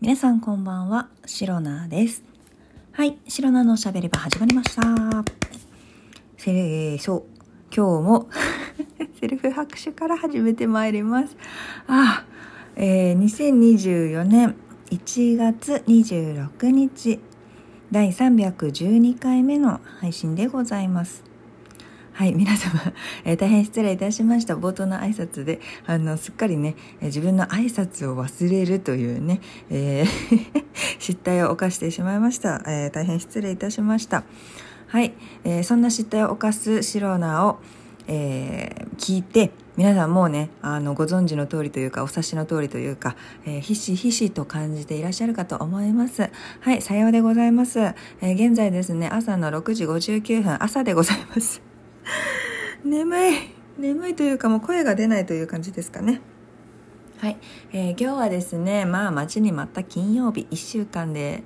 [0.00, 2.22] 皆さんこんばんは、シロナです。
[2.92, 4.82] はい、シロナのおしゃべり場始まりました。
[6.36, 7.24] せーそう、
[7.74, 8.28] 今日も
[9.20, 11.36] セルフ拍手から始めてまいります。
[11.88, 12.24] あ、
[12.76, 14.54] えー、2024年
[14.92, 17.18] 1月26日、
[17.90, 21.27] 第312回目の配信でございます。
[22.18, 22.80] はい、皆様、
[23.24, 24.56] えー、大変失礼いたしました。
[24.56, 29.40] 冒頭の挨拶で、あの、すっかりね、えー、自分の挨拶を忘れるというね、
[29.70, 30.64] えー
[30.98, 32.64] 失態を犯してしまいました。
[32.66, 34.24] え大変失礼いたしました。
[34.88, 35.12] はい、
[35.44, 37.60] えそんな失態を犯すシロナを、
[38.08, 43.14] え聞いて、皆さんもうね、あの、ご存知の通りというか、お察しの通りというか、
[43.46, 46.30] えー、ひしひしと感じていらっしゃるかと思います。
[46.60, 47.78] はい、さようでございます。
[47.78, 51.67] えー、現在ですね、朝の6時59分、朝でございます。
[52.84, 53.58] 眠い。
[53.78, 56.20] 眠いというかもう声が出ないという感じですかね。
[57.18, 57.36] はい、
[57.72, 60.46] えー、今日はですねまあ待ちに待った金曜日。
[60.50, 61.44] 1週間で、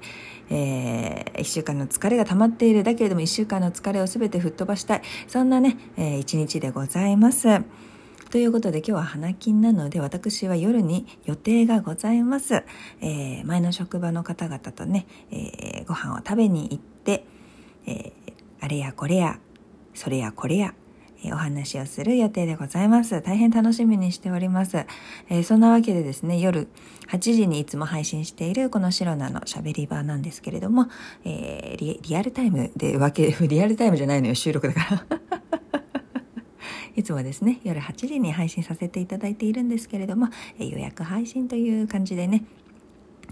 [0.50, 5.02] えー、1週間の疲れが溜まっているだけれども1週間の疲れを全て吹っ飛ばしたい。
[5.28, 7.62] そんなね、えー、一日でございます。
[8.32, 12.64] ということで今日は花金なので私は夜に予定がございます、
[13.02, 17.26] えー、前の職場の方々とね、えー、ご飯を食べに行って、
[17.86, 18.12] えー、
[18.62, 19.38] あれやこれや
[19.94, 20.74] それやこれや、
[21.24, 23.22] えお話をする予定でございます。
[23.22, 24.86] 大変楽しみにしております。
[25.28, 26.68] えー、そんなわけでですね、夜
[27.08, 30.88] 8時にいつも配信しているこのシロナの喋り場なんですけれども、
[31.24, 35.06] えー、リリアルタイムで分け、 リアルタイムじゃないのよ、収録だから
[36.96, 42.44] いつもですね、夜8時に配信させていただいているんですけれども、え予約配信という感じでね、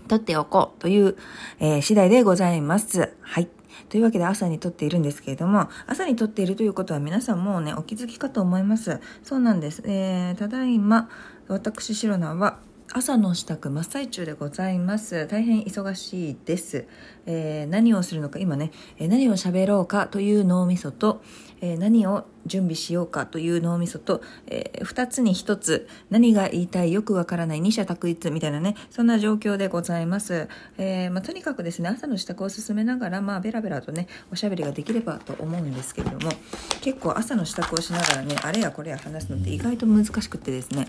[0.06, 1.16] 撮っておこうという、
[1.58, 3.14] えー、次第でございます。
[3.20, 3.48] はい。
[3.88, 9.00] というわけで朝に撮っているんですけれども、朝に撮っているということは皆さんもうね、お気づきかと思います。
[9.22, 9.82] そうなんです。
[9.84, 11.08] えー、ただいま、
[11.48, 12.58] 私、シロナは、
[12.92, 15.28] 朝の支度真っ最中でございます。
[15.28, 16.88] 大変忙しいです。
[17.24, 21.22] えー、何をするのか、今ね、えー、何を喋ろうかという脳みそと、
[21.60, 30.48] えー、何を準備しようかという脳みそと、えー、2つに1つ何が言いたいよくわからない二者択一みたいなねそんな状況でございます、
[30.78, 36.32] えー、まあ、とにかくですね朝の支度を進めながらまあベラベラとねおしゃべりができればと思うんですけれども
[36.80, 40.86] 結構朝の支度をしながらねあれやこれや話すのって意外と難しくてですね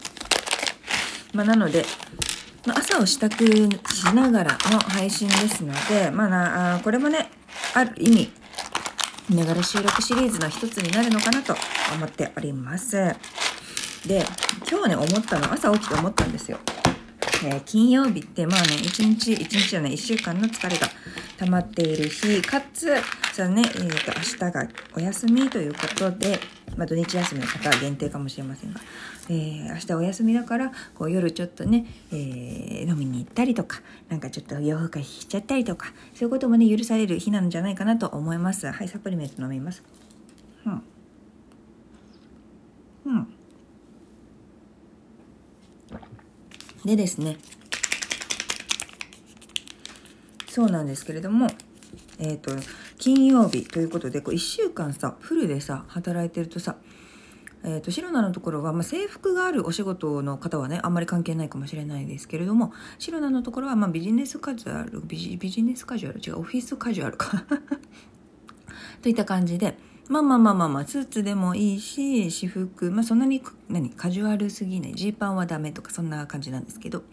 [1.34, 1.86] まあ、なので
[2.66, 7.32] ま朝を支度しながらの配信ですので、まあな、あこれもね、
[7.74, 8.32] ある意味、
[9.36, 11.56] ながら収録シリーズの一つになるのかなと
[11.96, 12.96] 思っております。
[14.08, 14.24] で、
[14.70, 16.60] 今日ね、思ったの、朝起きて思ったんですよ。
[17.44, 20.88] えー、金曜日ってまあね、一日、一日じゃない、一週間の疲れが
[21.38, 22.94] 溜まっている日、かつ、
[23.34, 26.40] そのね、えっ、ー、と、明日がお休みということで、
[26.78, 28.80] まあ土日休みの方は限定かもしれませんが、
[29.30, 38.68] えー、明日お休みだから、こう夜ちょっとね、えー、飲みに行ったりとか、なんかちょっと夜更かししちゃったりとか、そういうこともね、許される日なんじゃないかなと思います。
[38.72, 39.84] はい、サプリメント飲みます。
[40.66, 40.84] うん。
[43.06, 43.28] うん。
[46.86, 47.38] でですね、
[50.48, 51.48] そうなんですけれども、
[52.20, 52.52] えっ、ー、と、
[53.02, 56.76] 金曜日ということで、こう1週間さ、フルでさ、働いてるとさ、
[57.64, 66.20] えーと、シロナのところは、まあ、制服があるお仕事の方はねあんまり関係ないかもしれないですけれどもシロナのところは、まあ、ビジネスカジュアルビジビジネスカジュアル？
[66.20, 67.44] 違うオフィスカジュアルか。
[69.04, 69.78] といった感じで
[70.10, 74.96] まあまあまあまあまあスーツでもいいし私服まあそんなに何カジュアルすぎない。
[74.96, 77.04] ジーパンはダメとかそんな感じなんですけど。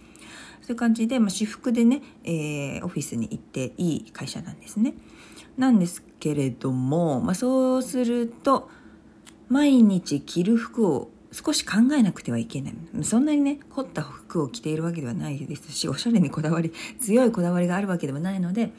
[0.69, 4.93] そういう感じで、まあ、私服でね、えー、オフィスに行っていい会社なんですね。
[5.57, 8.69] なんですけれども、まあ、そうすると
[9.49, 12.75] 毎日着る服を少し考えなくてはいけない。
[13.03, 18.71] そんなにね、凝った服を着ているわけではないですし、おしゃれにこだわり、強いこだわりがあるわけでもないので、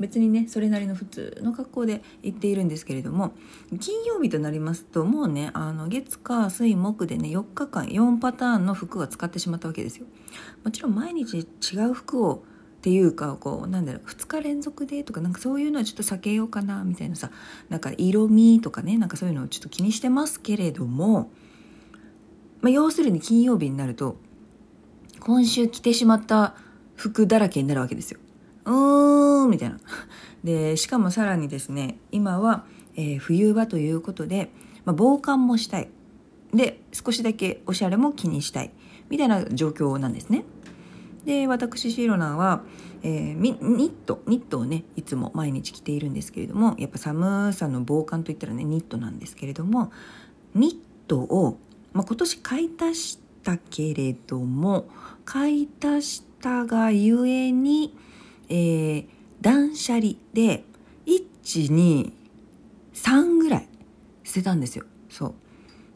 [0.00, 3.32] 別にね、それなりの普通の格好で行っているんですけれども、
[3.80, 10.06] 金曜日となりますと、もうね、あの、月、火、水、木でね、4日間、4パターンの服は使ってしまったわけですよ。
[10.64, 12.44] もちろん毎日違う服を
[12.82, 17.30] っていうかこうなんだろう2日連続でとかなんかそういうのはちょっと避けようかなみたいなさ
[17.68, 21.30] なんか色味とかねなんかそういうのをちょっと気にしてますけれども、
[22.60, 24.16] まあ、要するに金曜日になると
[25.20, 26.56] 今週着てしまった
[26.96, 28.18] 服だらけになるわけですよ。
[28.64, 29.78] うーんみたいな。
[30.44, 32.64] でしかもさらにですね今は、
[32.96, 34.50] えー、冬場ということで、
[34.84, 35.88] まあ、防寒もしたい
[36.52, 38.70] で少しだけおしゃれも気にしたい
[39.08, 40.44] みたいな状況なんですね。
[41.24, 42.64] で私シーロナは、
[43.02, 49.92] えー、ニットニットをねいつも毎日着ているんですけれどもやっぱ寒さの防寒といったらねニットなんですけれども
[50.54, 50.76] ニッ
[51.06, 51.58] トを、
[51.92, 54.88] まあ、今年買い足したけれども
[55.24, 57.94] 買い足したがゆえに、
[58.52, 59.06] えー、
[59.40, 60.62] 断捨離で
[61.06, 63.68] 123ぐらい
[64.24, 64.84] 捨てたんですよ。
[65.08, 65.34] そう。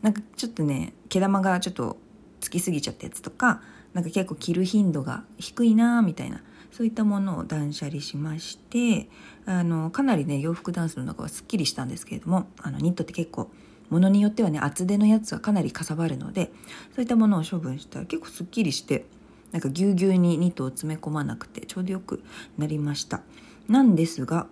[0.00, 1.98] なんかちょっとね毛玉がちょっと
[2.40, 3.60] つきすぎちゃったやつとか
[3.92, 9.08] なんか結構着る頻度が低いなみたいなそういったものを断捨離しまして
[9.46, 13.50] あのかなりね洋服ダンスの中はすっきりしたんですけれどもあのニットって結構
[13.90, 16.52] ものによってはね厚手のやつはかなりかさばるので
[16.94, 19.06] そういったものを処分したら結構すっきりして
[19.52, 22.22] なんかぎゅうぎゅうにニットを詰め込まなくてちょうどよく
[22.58, 23.22] なりました。
[23.68, 24.46] なんですが、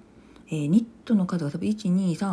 [0.49, 2.27] えー、ニットの数は多分123445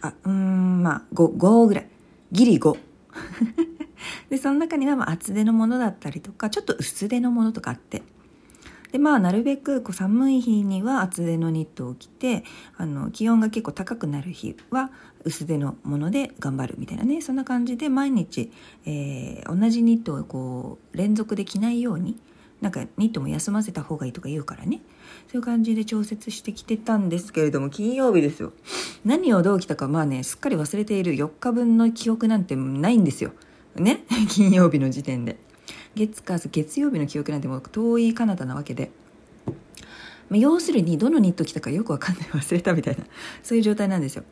[0.00, 1.88] あうんまあ 5, 5ぐらい。
[2.30, 2.78] ギリ5
[4.28, 8.02] でその中にはまあ厚手のものだったりとかちょっと薄手のものとかあって。
[8.92, 12.44] でまあなるべくこう寒い日には厚手のニットを着て
[12.76, 14.90] あの気温が結構高くなる日は
[15.24, 18.50] 薄手のもので頑張るみたいなねそんな感じで毎日、
[18.86, 22.16] えー、同じニットをこう連続で着ないように
[22.60, 24.80] なんかニットも休ませた方がいいとか言うからね。
[25.28, 28.52] そういう感じで調節してきてたんですけれども金曜日ですよ。
[29.04, 33.32] 何をどう着たかまあねすっかり忘れている4日分の記憶なんてないんですよ。
[33.76, 34.04] ね？
[34.28, 35.38] 金曜日の時点で。
[35.94, 38.90] 月火月曜日の記憶なんてもう遠い彼方なわけで、
[40.28, 43.04] まあ、要するにどのニット着たかよくわかんない忘れたみたいな。
[43.42, 44.24] そういう状態なんですよ。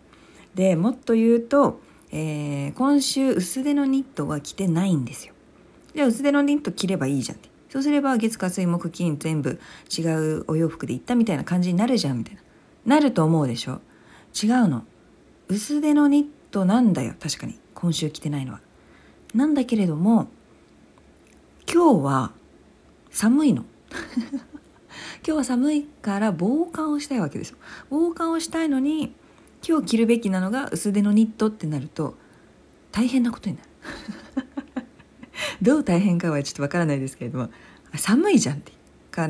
[0.54, 1.80] でもっと言うと、
[2.12, 5.34] えー、今週薄手のニットは着てないんですよ。
[5.94, 7.48] じゃあ薄手のニット着ればいいじゃんって。
[7.68, 9.58] そうすれば月火水木金全部
[9.96, 12.40] 違うお洋服で行ったみたいな感じになるじゃんみたいな。
[12.86, 13.80] なると思うでしょ？
[14.40, 14.84] 違うの。
[15.48, 17.58] 薄手のニットなんだよ確かに。
[17.74, 18.60] 今週着てないのは。
[19.34, 20.28] なんだけれども
[21.72, 22.32] 今日は
[23.10, 23.64] 寒いの。
[25.26, 27.56] 今日は寒いから防寒をしたいわけですよ。
[27.90, 29.14] 防寒をしたいのに
[29.66, 32.14] 今日着るべきなのが薄手のニットってなると
[32.92, 33.68] 大変なことになる。
[35.60, 37.50] どう大変かはちょっとわからないですけれども
[37.94, 38.72] 寒いじゃんって。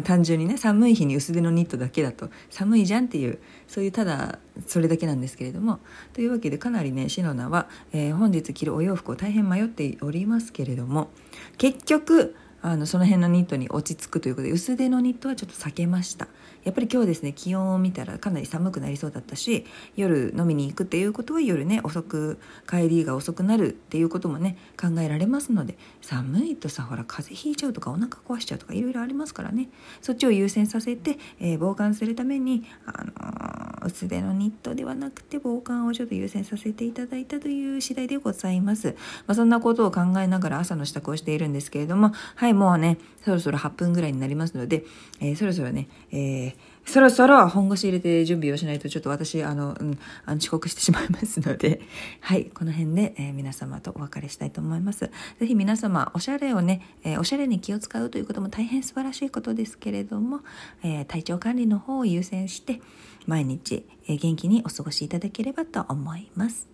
[0.02, 3.38] 単純にね寒い日に薄手のニットだけだと寒いじゃんっていう
[3.68, 5.80] そういうただそれだけなんですけれども。
[6.12, 11.10] というわけでかなりねシノナは、えー、本日着るお洋服を大変迷っておりますけれども
[11.58, 12.34] 結局
[12.66, 16.26] あのその辺のニットに落ち着くということで薄手のニットはちょっと避けました。
[16.64, 19.64] やっぱり今日ですね気温を見たらかなり寒くなりそうだったし
[19.94, 29.68] 夜飲みに行くっていうことは夜ね遅く帰りが遅くなるっていうこともね考えられますので寒いとさほら風邪ひいちゃうとかお腹壊しちゃうとかいろいろありますからね。
[30.02, 38.96] そっちを優先させて、えー、防寒するために、あのー、薄手のニットではなくて防寒をちょっと優先させていただいたという次第でございます、
[39.26, 44.84] まあ、そんなことを考えながら朝の支度をしているんですけれどもはいもうねそろそろ8分ぐらいになりますので、
[45.20, 51.80] えー、そろそろね、えーそろそろ本腰入れて準備をしないとちょっと私、あの、うん、あの遅刻してしまいますので、
[52.22, 55.10] はい、この辺で、えー、皆様とお別れしたいと思います。
[55.40, 60.40] ぜひ皆様、おしゃれをね、えー、おしゃれに気を使うということも大変素晴らしいことですけれども、
[60.84, 62.80] えー、体調管理の方を優先して、
[63.26, 63.75] 毎日、
[64.08, 66.68] え、元気にお過ごしいただければと思います。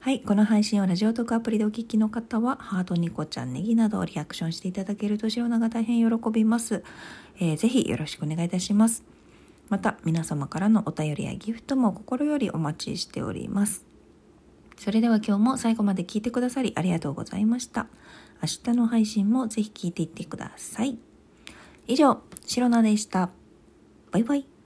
[0.00, 0.20] はい。
[0.20, 6.84] この配信をラジオトークアプリでお聞きの方は、ハート、ニコちゃん、ネギなどをリアクションしていただけると、白菜が大変喜びます。
[7.40, 9.02] えー、ぜひよろしくお願いいたします。
[9.68, 13.84] また、皆様からのお便りやギフトも心よりお待ちしております。
[14.78, 17.88] それでは今日も最後まで聞いてくださりありがとうございました。
[18.40, 20.98] 明日の配信もぜひ聞いていってください。
[21.86, 23.30] 以上、白菜でした。
[24.12, 24.57] バイバイ。